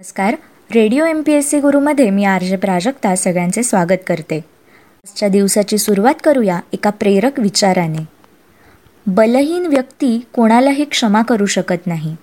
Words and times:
नमस्कार. 0.00 0.34
Radio 0.74 1.04
M 1.04 1.22
P 1.26 1.32
S 1.32 1.50
C 1.50 1.60
गुरुमध्ये 1.60 2.10
मी 2.10 2.24
R 2.24 2.42
J 2.42 2.56
Prajakta 2.56 3.16
सगळ्यांचे 3.16 3.62
स्वागत 3.62 4.02
करते. 4.06 4.36
आजच्या 4.36 5.28
दिवसाची 5.28 5.78
सुरुवात 5.78 6.14
करूया 6.24 6.60
एका 6.72 6.90
प्रेरक 6.90 7.40
विचाराने. 7.40 7.98
बलहीन 9.06 9.66
व्यक्ती 9.66 10.26
कोणालाही 10.32 10.84
क्षमा 10.84 11.22
करू 11.22 11.46
शकत 11.46 11.86
नाही. 11.86 12.16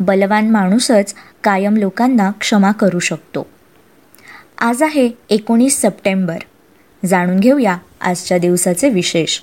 बलवान 0.00 0.50
माणूसच 0.50 1.14
कायम 1.44 1.76
लोकांना 1.76 2.30
क्षमा 2.40 2.72
करू 2.72 2.98
शकतो. 2.98 3.46
आज 4.58 4.82
आहे 4.82 5.10
एकोणीस 5.30 5.80
सप्टेंबर. 5.82 6.38
जाणून 7.06 7.40
घेऊया 7.40 7.76
आजच्या 8.00 8.38
दिवसाचे 8.38 8.88
विशेष. 8.88 9.40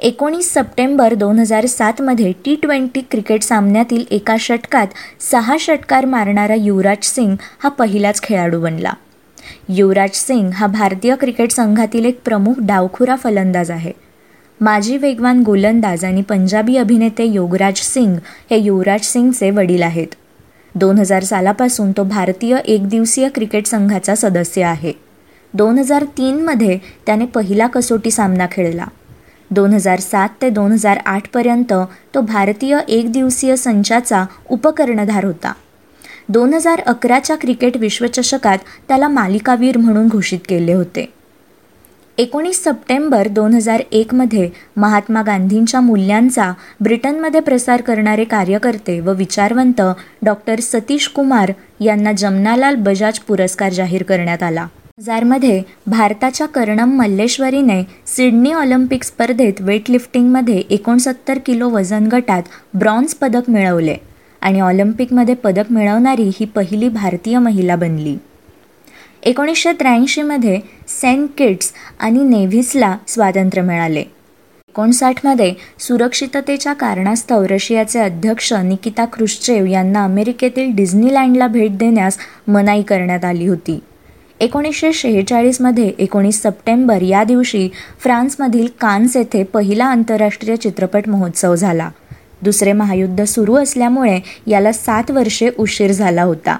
एकोणीस 0.00 0.52
सप्टेंबर 0.54 1.14
दोन 1.14 1.38
हजार 1.38 1.66
सातमध्ये 1.66 2.32
टी 2.44 2.56
ट्वेंटी 2.56 3.00
क्रिकेट 3.00 3.42
सामन्यातील 3.42 4.04
एका 4.10 4.36
षटकात 4.40 4.86
सहा 5.20 5.56
षटकार 5.60 6.04
मारणारा 6.04 6.54
युवराज 6.54 7.04
सिंग 7.04 7.36
हा 7.62 7.68
पहिलाच 7.68 8.22
खेळाडू 8.22 8.60
बनला. 8.60 8.92
युवराज 9.68 10.14
सिंग 10.14 10.50
हा 10.50 10.66
भारतीय 10.66 11.14
क्रिकेट 11.16 11.50
संघातील 11.50 12.04
एक 12.04 12.20
प्रमुख 12.24 12.54
डावखुरा 12.58 13.16
फलंदाज 13.16 13.70
आहे. 13.70 13.92
माजी 14.60 14.96
वेगवान 14.96 15.42
गोलंदाज 15.42 16.04
आणि 16.04 16.22
पंजाबी 16.22 16.76
अभिनेते 16.76 17.24
योगराज 17.24 17.80
सिंग 17.82 18.16
हे 18.50 18.58
युवराज 18.58 19.04
सिंगचे 19.04 19.50
वडील 19.50 19.82
आहेत. 19.82 20.14
दोन 20.74 20.98
हजार 20.98 21.22
सालापासून 21.22 21.92
तो 21.92 22.04
भारतीय 22.04 22.56
एकदिवसीय 22.64 23.28
क्रिकेट 23.28 23.66
संघाचा 23.66 24.14
सदस्य 24.14 24.62
आहे. 24.62 24.92
दोन 25.54 25.78
हजार 25.78 26.04
तीनमध्ये 26.04 26.78
त्याने 27.06 27.26
पहिला 27.26 27.66
कसोटी 27.66 28.10
सामना 28.10 28.46
खेळला. 28.52 28.84
दोन 29.50 29.72
हजार 29.72 30.00
सात 30.00 30.28
ते 30.42 30.50
दोन 30.50 30.72
हजार 30.72 30.98
आठपर्यंत 31.06 31.72
तो 32.14 32.20
भारतीय 32.20 32.78
एकदिवसीय 32.88 33.56
संचाचा 33.56 34.24
उपकर्णधार 34.50 35.24
होता. 35.24 35.52
दोन 36.28 36.54
हजार 36.54 36.80
अकराच्या 36.86 37.36
क्रिकेट 37.36 37.76
विश्वचषकात 37.76 38.58
त्याला 38.88 39.08
मालिकावीर 39.08 39.76
म्हणून 39.76 40.08
घोषित 40.08 40.38
केले 40.48 40.72
होते. 40.72 41.04
एकोणीस 42.18 42.62
सप्टेंबर 42.64 43.28
दोन 43.28 43.54
हजार 43.54 43.82
एकमध्ये 43.92 44.48
महात्मा 44.76 45.22
गांधींच्या 45.22 45.80
मूल्यांचा 45.80 46.52
ब्रिटनमध्ये 46.80 47.40
प्रसार 47.40 47.80
करणारे 47.80 48.24
कार्यकर्ते 48.24 48.98
व 49.00 49.12
विचारवंत 49.12 49.82
डॉक्टर 50.22 50.60
सतीश 50.60 51.08
कुमार 51.08 51.52
यांना 51.80 52.12
जमनालाल 52.12 52.74
बजाज 52.74 53.18
पुरस्कार 53.18 53.72
जाहीर 53.72 54.02
करण्यात 54.02 54.42
आला. 54.42 54.66
हजारमध्ये 54.98 55.62
भारताच्या 55.86 56.46
कर्णम 56.46 56.94
मल्लेश्वरीने 56.96 57.82
सिडनी 58.06 58.52
ऑलिम्पिक 58.52 59.02
स्पर्धेत 59.04 59.60
वेटलिफ्टिंगमध्ये 59.60 60.62
एकोणसत्तर 60.70 61.38
किलो 61.38 61.68
वजन 61.70 62.06
गटात 62.12 62.42
ब्रॉन्झ 62.74 63.12
पदक 63.14 63.50
मिळवले 63.50 63.96
आणि 64.40 64.60
ऑलिम्पिकमध्ये 64.60 65.34
पदक 65.34 65.72
मिळवणारी 65.72 66.30
ही 66.34 66.46
पहिली 66.46 66.88
भारतीय 66.88 67.38
महिला 67.38 67.76
बनली. 67.76 68.16
एकोणीसशे 69.22 69.72
त्र्याऐंशीमध्ये 69.72 70.58
सेंट 70.90 71.28
किट्स 71.38 71.72
आणि 72.00 72.22
नेव्हिसला 72.24 72.96
स्वातंत्र्य 73.08 73.62
मिळाले. 73.62 74.00
एकोणसाठमध्ये 74.00 75.52
सुरक्षिततेच्या 75.78 76.72
कारणास्तव 76.72 77.44
रशियाचे 77.50 78.00
अध्यक्ष 78.00 78.52
निकिता 78.62 79.04
क्रुश्चेव 79.04 79.66
यांना 79.66 80.04
अमेरिकेतील 80.04 80.74
डिझनीलँडला 80.76 81.46
भेट 81.48 81.76
देण्यास 81.78 82.18
मनाई 82.48 82.82
करण्यात 82.82 83.24
आली 83.24 83.46
होती. 83.46 83.78
एकोणीसशे 84.40 84.92
शेहेचाळीसमध्ये 84.92 85.92
एकोणीस 85.98 86.42
सप्टेंबर 86.42 87.02
या 87.02 87.24
दिवशी 87.24 87.68
फ्रान्समधील 87.98 88.66
कान्स 88.80 89.16
येथे 89.16 89.42
पहिला 89.42 89.84
आंतरराष्ट्रीय 89.84 90.56
चित्रपट 90.56 91.08
महोत्सव 91.08 91.54
झाला. 91.54 91.90
दुसरे 92.42 92.72
महायुद्ध 92.72 93.24
सुरू 93.24 93.54
असल्यामुळे 93.54 94.20
याला 94.46 94.72
सात 94.72 95.10
वर्षे 95.10 95.50
उशीर 95.58 95.92
झाला 95.92 96.22
होता. 96.22 96.56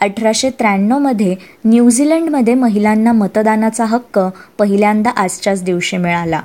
अठराशे 0.00 0.50
त्र्याण्णवमध्ये 0.50 1.36
न्यूझीलंडमध्ये 1.64 2.54
महिलांना 2.54 3.12
मतदानाचा 3.12 3.84
हक्क 3.84 4.20
पहिल्यांदा 4.58 5.10
आजच्याच 5.10 5.62
दिवशी 5.62 5.96
मिळाला. 5.96 6.40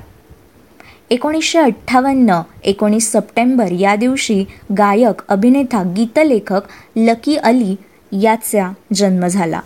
एकोणीसशे 1.10 1.58
अठ्ठावन्न 1.58 2.40
एकोणीस 2.64 3.12
सप्टेंबर 3.12 3.70
या 3.70 3.96
दिवशी 3.96 4.44
गायक 4.78 5.22
अभिनेता 5.28 5.82
गीतलेखक 5.96 6.60
लकी 6.96 7.36
अली 7.36 7.76
याचा 8.22 8.72
जन्म 8.94 9.26
झाला. 9.26 9.60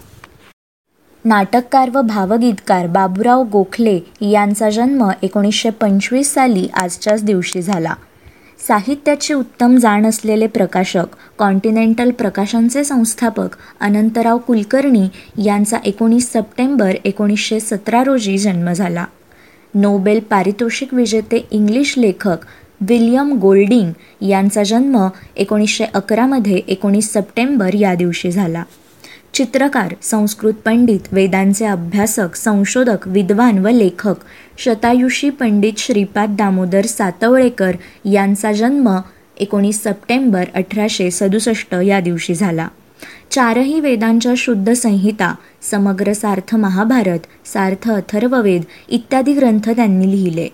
नाटककार 1.24 1.90
व 1.94 2.00
भावगीतकार 2.00 2.86
बाबूराव 2.86 3.42
गोखले 3.42 3.98
यांचा 4.20 4.70
जन्म 4.70 5.10
एकोणीसशे 5.22 5.70
पंचवीस 5.70 6.34
साली 6.34 6.68
आजच्याच 6.74 7.24
दिवशी 7.24 7.62
झाला. 7.62 7.94
साहित्याची 8.68 9.34
उत्तम 9.34 9.76
जाण 9.76 10.06
असलेले 10.06 10.46
प्रकाशक 10.46 11.06
कॉन्टिनेंटल 11.38 12.10
प्रकाशनचे 12.10 12.84
संस्थापक 12.84 13.48
अनंतराव 13.80 14.38
कुलकर्णी 14.38 15.08
यांचा 15.44 15.78
एकोणीस 15.84 16.32
सप्टेंबर 16.32 16.94
एकोणीसशे 17.04 17.60
सतरा 17.60 18.04
रोजी 18.04 18.38
जन्म 18.38 18.72
झाला. 18.72 19.04
नोबेल 19.74 20.20
पारितोषिक 20.20 20.94
विजेते 20.94 21.46
इंग्लिश 21.50 21.94
लेखक 21.98 22.46
विल्यम 22.80 23.32
गोल्डिंग 23.32 23.92
यांचा 24.24 24.62
जन्म 24.62 25.08
एकोणीसशे 25.36 25.84
अकरामध्ये 25.84 26.60
एकोणीस 26.68 27.12
सप्टेंबर 27.12 27.74
या 27.74 27.94
दिवशी 27.94 28.30
झाला. 28.30 28.62
चित्रकार 29.34 29.94
संस्कृत 30.02 30.54
पंडित 30.54 31.00
वेदांचे 31.12 31.64
अभ्यासक 31.64 32.34
संशोधक 32.34 33.08
विद्वान 33.08 33.58
व 33.58 33.68
लेखक 33.68 34.14
शतायुषी 34.58 35.30
पंडित 35.30 35.72
श्रीपाद 35.78 36.36
दामोदर 36.36 36.86
सातवळेकर 36.86 37.76
यांचा 38.04 38.52
जन्म 38.52 38.98
एकोणीस 39.40 39.82
सप्टेंबर 39.84 40.44
अठराशे 40.54 41.10
सदुसष्ट 41.10 41.74
या 41.74 42.00
दिवशी 42.00 42.34
झाला. 42.34 42.68
चारही 43.30 43.80
वेदांच्या 43.80 44.32
शुद्ध 44.36 44.72
संहिता 44.72 45.34
समग्र 45.70 46.12
सार्थ 46.12 46.54
महाभारत 46.54 47.18
सार्थ 47.46 47.90
अथर्ववेद 47.90 48.62
इत्यादी 48.88 49.32
ग्रंथ 49.32 49.70
त्यांनी 49.70 50.10
लिहिले. 50.10 50.48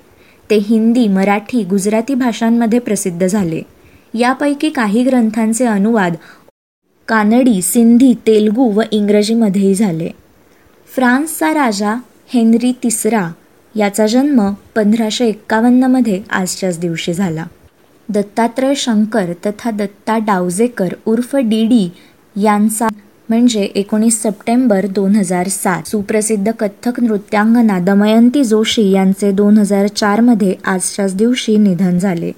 ते 0.51 0.57
हिंदी 0.57 1.09
मराठी 1.09 1.63
गुजराती 1.65 2.15
भाषांमध्ये 2.15 2.79
प्रसिद्ध 2.79 3.27
झाले. 3.27 3.63
यापैकी 4.15 4.71
काही 4.71 5.05
ग्रंथांचे 5.05 5.65
अनुवाद 5.65 6.15
कानडी 7.09 7.63
सिंधी 7.63 8.15
तेलगू 8.27 8.71
व 8.73 8.83
इंग्रजीमध्येही 8.91 9.75
झाले. 9.75 10.09
फ्रान्सचा 10.95 11.55
राजा 11.55 11.95
हेनरी 12.29 12.73
तिसरा 12.83 13.29
याचा 13.77 14.07
जन्म 14.07 14.51
पंधराशे 14.75 15.27
एक्कावन्नमध्ये 15.27 16.23
आजच्याच 16.31 16.79
दिवशी 16.79 17.15
झाला. 17.15 17.45
दत्तात्रय 18.09 18.75
शंकर 18.75 19.33
तथा 19.47 19.71
दत्ता 19.71 20.19
डावजेकर 20.19 20.95
उर्फ 21.07 21.37
डी 21.37 21.65
डी 21.67 21.89
यांचा 22.43 22.89
म्हणजे 23.29 23.63
एकोणीस 23.63 24.23
सप्टेंबर 24.23 24.87
दोन 24.87 25.17
हजार 25.17 25.49
सात. 25.49 25.83
सुप्रसिद्ध 25.89 26.51
कथ्थक 26.51 27.01
नृत्यांगना 27.01 27.79
दमयंती 27.79 28.45
जोशी 28.45 28.91
यांचे 28.91 29.31
दोन 29.33 29.59
हजार 29.59 29.87
चारमध्ये 29.87 30.55
आजच्याच 30.65 31.15
दिवशी 31.17 31.57
निधन 31.57 31.99
झाले. 31.99 32.33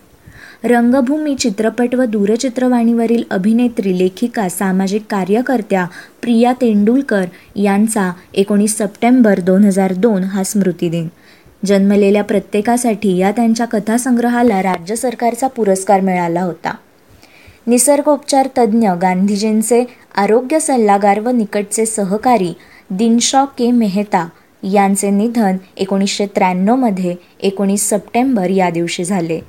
रंगभूमी 0.64 1.34
चित्रपट 1.34 1.94
व 1.94 2.04
दूरचित्रवाणीवरील 2.04 3.22
अभिनेत्री 3.30 3.98
लेखिका 3.98 4.48
सामाजिक 4.48 5.02
कार्यकर्त्या 5.10 5.84
प्रिया 6.22 6.52
तेंडुलकर 6.52 7.24
यांचा 7.56 8.10
एकोणीस 8.34 8.76
सप्टेंबर 8.78 9.40
दोन 9.40 9.64
हजार 9.64 9.92
दोन 9.92 10.22
हा 10.22 10.42
स्मृतिदिन 10.42 11.08
जन्मलेल्या 11.66 12.24
प्रत्येकासाठी 12.24 13.16
या 13.16 13.30
त्यांच्या 13.30 13.66
कथासंग्रहाला 13.66 14.62
राज्य 14.62 14.96
सरकारचा 14.96 15.46
पुरस्कार 15.46 16.00
मिळाला 16.00 16.42
होता. 16.42 16.74
निसर्गोपचार 17.66 18.48
तज्ज्ञ 18.58 18.90
गांधीजींचे 19.02 19.84
आरोग्य 20.16 20.60
सल्लागार 20.60 21.20
व 21.20 21.30
निकटचे 21.30 21.86
सहकारी 21.86 22.52
दिनशॉ 22.90 23.44
के 23.58 23.70
मेहता 23.70 24.28
यांचे 24.62 25.10
निधन 25.10 25.56
एकोणीसशे 25.76 26.26
त्र्याण्णवमध्ये 26.26 27.14
एकोणीस 27.40 27.88
सप्टेंबर 27.90 28.50
या 28.50 28.70
दिवशी 28.70 29.04
झाले. 29.04 29.40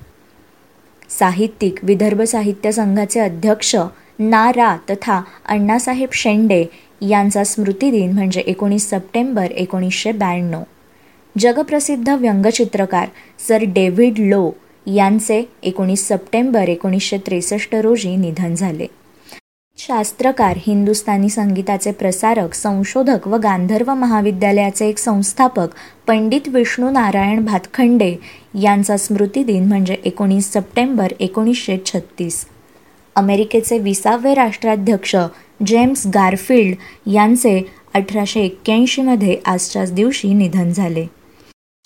साहित्यिक 1.09 1.75
विदर्भ 1.83 2.21
साहित्य 2.21 2.71
संघाचे 2.71 3.19
अध्यक्ष 3.19 3.75
ना 4.19 4.51
रा 4.55 4.77
तथा 4.89 5.21
अण्णासाहेब 5.45 6.09
शेंडे 6.13 6.65
यांचा 7.01 7.43
स्मृतिदिन 7.43 8.11
म्हणजे 8.11 8.39
एकोणीस 8.39 8.89
सप्टेंबर 8.89 9.51
एकोणीसशे 9.51 10.11
ब्याण्णव. 10.11 10.61
जगप्रसिद्ध 11.39 12.09
व्यंगचित्रकार 12.09 13.07
सर 13.47 13.63
डेव्हिड 13.67 14.19
लो 14.19 14.51
यांचे 14.95 15.43
एकोणीस 15.63 16.07
सप्टेंबर 16.07 16.69
एकोणीसशे 16.69 17.17
त्रेसष्ट 17.17 17.75
रोजी 17.75 18.15
निधन 18.15 18.55
झाले. 18.55 18.87
शास्त्रकार 19.79 20.57
हिंदुस्थानी 20.57 21.29
संगीताचे 21.29 21.91
प्रसारक 21.91 22.53
संशोधक 22.53 23.27
व 23.27 23.37
गांधर्व 23.37 23.93
महाविद्यालयाचे 23.93 24.87
एक 24.89 24.97
संस्थापक 24.97 25.75
पंडित 26.07 26.47
विष्णू 26.47 26.89
नारायण 26.89 27.45
भातखंडे 27.45 28.15
यांचा 28.61 28.97
स्मृतिदिन 28.97 29.67
म्हणजे 29.67 29.97
एकोणीस 30.05 30.51
सप्टेंबर 30.53 31.13
एकोणीसशे 31.19 31.77
छत्तीस. 31.85 32.45
अमेरिकेचे 33.15 33.77
विसावे 33.79 34.33
राष्ट्राध्यक्ष 34.33 35.15
जेम्स 35.65 36.07
गारफिल्ड 36.07 37.09
यांचे 37.11 37.61
अठराशे 37.93 38.41
एक्क्याऐंशीमध्ये 38.41 39.37
आजच्याच 39.45 39.93
दिवशी 39.93 40.33
निधन 40.33 40.71
झाले. 40.71 41.05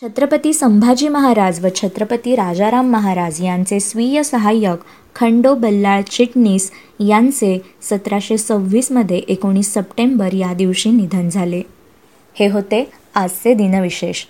छत्रपती 0.01 0.51
संभाजी 0.53 1.07
महाराज 1.07 1.59
व 1.63 1.69
छत्रपती 1.75 2.33
राजाराम 2.36 2.89
महाराज 2.92 3.42
यांचे 3.42 3.80
स्वीय 3.80 4.21
सहाय्यक 4.24 4.83
खंडो 5.15 5.53
बल्लाळ 5.56 6.01
चिटणीस 6.01 6.69
यांचे 7.00 7.57
सतराशे 7.89 8.38
सव्वीसमध्ये 8.38 9.18
एकोणीस 9.27 9.74
सप्टेंबर 9.74 10.33
या 10.33 10.53
दिवशी 10.53 10.92
निधन 10.92 11.27
झाले. 11.30 11.62
हे 12.36 12.48
होते 12.48 12.83
आजचे 13.15 13.53
दिनविशेष. 13.53 14.24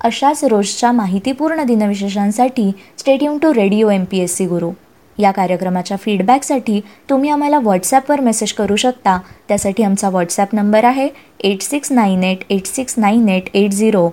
अशाच 0.00 0.44
रोजच्या 0.44 0.92
माहितीपूर्ण 0.92 1.64
दिनविशेषांसाठी 1.64 2.70
stay tuned 2.98 3.38
to 3.42 3.52
radio 3.54 3.90
M 3.90 4.04
P 4.04 4.20
S 4.20 4.36
C 4.36 4.46
Guru. 4.46 4.70
या 5.18 5.30
कार्यक्रमाच्या 5.30 5.96
फीडबॅकसाठी 5.96 6.80
तुम्ही 7.10 7.30
आम्हाला 7.30 7.58
व्हॉट्सॲपवर 7.58 8.20
मेसेज 8.20 8.52
करू 8.52 8.76
शकता. 8.76 9.18
त्यासाठी 9.48 9.82
आमचा 9.82 10.08
व्हॉट्सॲप 10.08 10.54
नंबर 10.54 10.84
आहे 10.84 11.08
eight 11.40 11.62
six 11.62 11.92
nine 11.92 12.24
eight 12.24 12.44
eight 12.50 12.66
six 12.66 12.98
nine 12.98 13.28
eight 13.28 13.48
eight 13.54 13.70
zero 13.70 14.08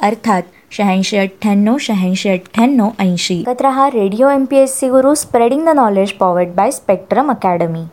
अर्थात 0.00 0.42
शहाऐंशी 0.70 1.16
अठ्ठ्याण्णव 1.16 1.76
शहाऐंशी 1.80 2.28
अठ्ठ्याण्णव 2.28 2.88
ऐंशी. 2.98 3.38
एकत्र 3.40 3.66
हा 3.66 3.88
radio 3.88 4.28
M 4.28 4.44
P 4.44 4.56
S 4.56 4.78
C 4.80 4.88
Guru 4.88 5.14
spreading 5.14 5.64
the 5.66 5.68
knowledge 5.68 6.12
powered 6.12 6.48
by 6.48 6.70
Spectrum 6.70 7.30
Academy 7.30 7.84